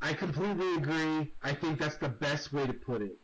[0.00, 3.16] i completely agree i think that's the best way to put it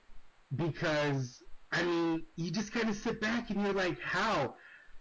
[0.55, 1.42] because
[1.72, 4.55] i mean you just kind of sit back and you're like how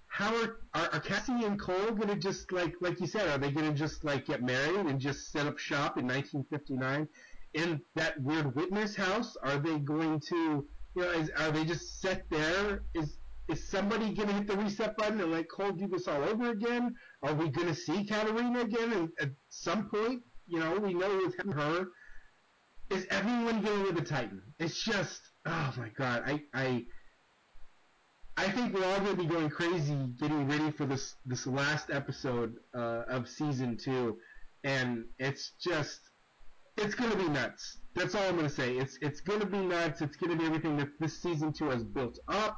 [0.08, 3.52] how are, are, are Cassie and Cole gonna just like like you said, are they
[3.52, 7.08] gonna just like get married and just set up shop in 1959
[7.54, 9.36] in that weird witness house?
[9.44, 12.84] Are they going to you know is, are they just set there?
[12.96, 13.18] Is
[13.48, 16.96] is somebody gonna hit the reset button and let Cole do this all over again?
[17.22, 20.24] Are we gonna see Katarina again and, at some point?
[20.48, 21.88] You know, we know with her.
[22.90, 24.42] Is everyone going with the Titan?
[24.60, 26.86] It's just oh my god, I I
[28.36, 32.56] I think we're all to be going crazy getting ready for this this last episode
[32.76, 34.18] uh, of season two,
[34.64, 36.00] and it's just
[36.78, 37.80] it's to be nuts.
[37.96, 38.78] That's all I'm to say.
[38.78, 40.02] It's it's to be nuts.
[40.02, 42.58] It's to be everything that this season two has built up,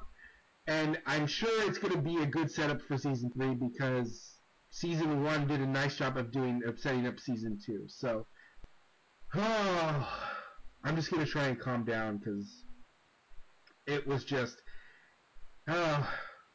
[0.68, 4.40] and I'm sure it's to be a good setup for season three because
[4.72, 7.86] season one did a nice job of doing of setting up season two.
[7.88, 8.26] So,
[9.36, 10.20] oh,
[10.84, 12.64] I'm just to try and calm down because
[13.90, 14.62] it was just
[15.68, 16.04] uh,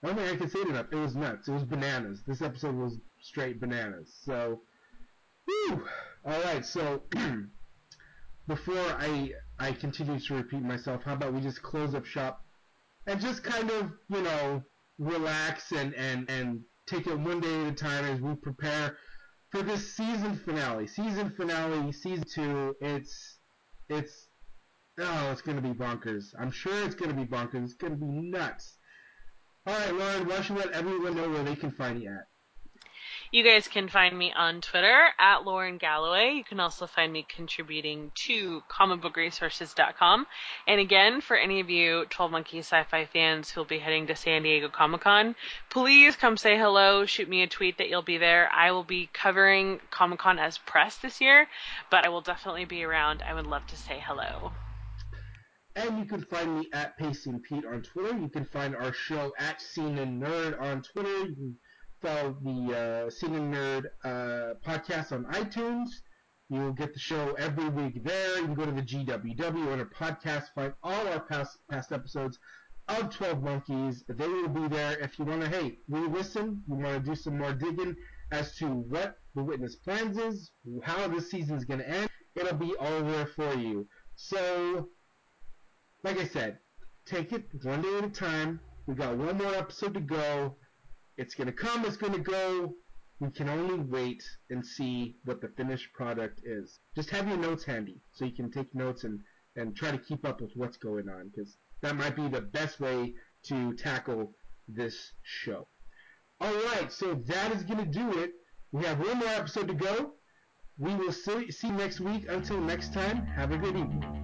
[0.03, 0.87] I don't think I can say it enough.
[0.91, 1.49] It was nuts.
[1.49, 2.23] It was bananas.
[2.27, 4.13] This episode was straight bananas.
[4.25, 4.61] So,
[5.47, 5.87] whew.
[6.27, 6.65] All right.
[6.65, 7.03] So,
[8.49, 12.45] before I I continue to repeat myself, how about we just close up shop
[13.07, 14.63] and just kind of you know
[14.99, 18.97] relax and and and take it one day at a time as we prepare
[19.51, 20.87] for this season finale.
[20.87, 22.77] Season finale, season two.
[22.81, 23.39] It's
[23.89, 24.29] it's
[24.99, 26.35] oh, it's gonna be bonkers.
[26.39, 27.65] I'm sure it's gonna be bonkers.
[27.65, 28.77] It's gonna be nuts.
[29.67, 32.27] All right, Lauren, why don't you let everyone know where they can find you at?
[33.35, 36.35] You guys can find me on Twitter at Lauren Galloway.
[36.35, 40.27] You can also find me contributing to comicbookresources.com.
[40.69, 44.15] And again, for any of you 12 Monkey sci-fi fans who will be heading to
[44.15, 45.35] San Diego Comic Con,
[45.69, 47.07] please come say hello.
[47.07, 48.49] Shoot me a tweet that you'll be there.
[48.53, 51.49] I will be covering Comic Con as press this year,
[51.91, 53.23] but I will definitely be around.
[53.23, 54.53] I would love to say hello.
[55.77, 58.17] And you can find me at Pacing Pete on Twitter.
[58.17, 61.27] You can find our show at Scene and Nerd on Twitter.
[61.27, 61.57] You can
[62.01, 65.89] follow the uh, Scene and Nerd uh, podcast on iTunes.
[66.49, 68.39] You'll get the show every week there.
[68.39, 72.39] You can go to the GWW under podcast, find all our past past episodes
[72.87, 74.05] of 12 Monkeys.
[74.09, 77.39] They will be there if you want to, hey, re-listen, you want to do some
[77.39, 77.97] more digging
[78.31, 80.53] as to what the Witness plans is,
[80.83, 82.09] how this season is going to end.
[82.37, 83.89] It'll be all there for you.
[84.17, 84.89] So,
[86.05, 86.59] like I said,
[87.07, 88.61] take it one day at a time.
[88.87, 90.55] We got one more episode to go.
[91.17, 92.75] It's gonna come, it's gonna go.
[93.21, 96.79] We can only wait and see what the finished product is.
[96.95, 99.21] Just have your notes handy so you can take notes and,
[99.57, 102.81] and try to keep up with what's going on because that might be the best
[102.81, 104.33] way to tackle
[104.69, 105.67] this show.
[106.43, 108.33] Alright, so that is gonna do it.
[108.73, 110.15] We have one more episode to go.
[110.77, 112.27] We will see, see next week.
[112.29, 114.24] Until next time, have a good evening.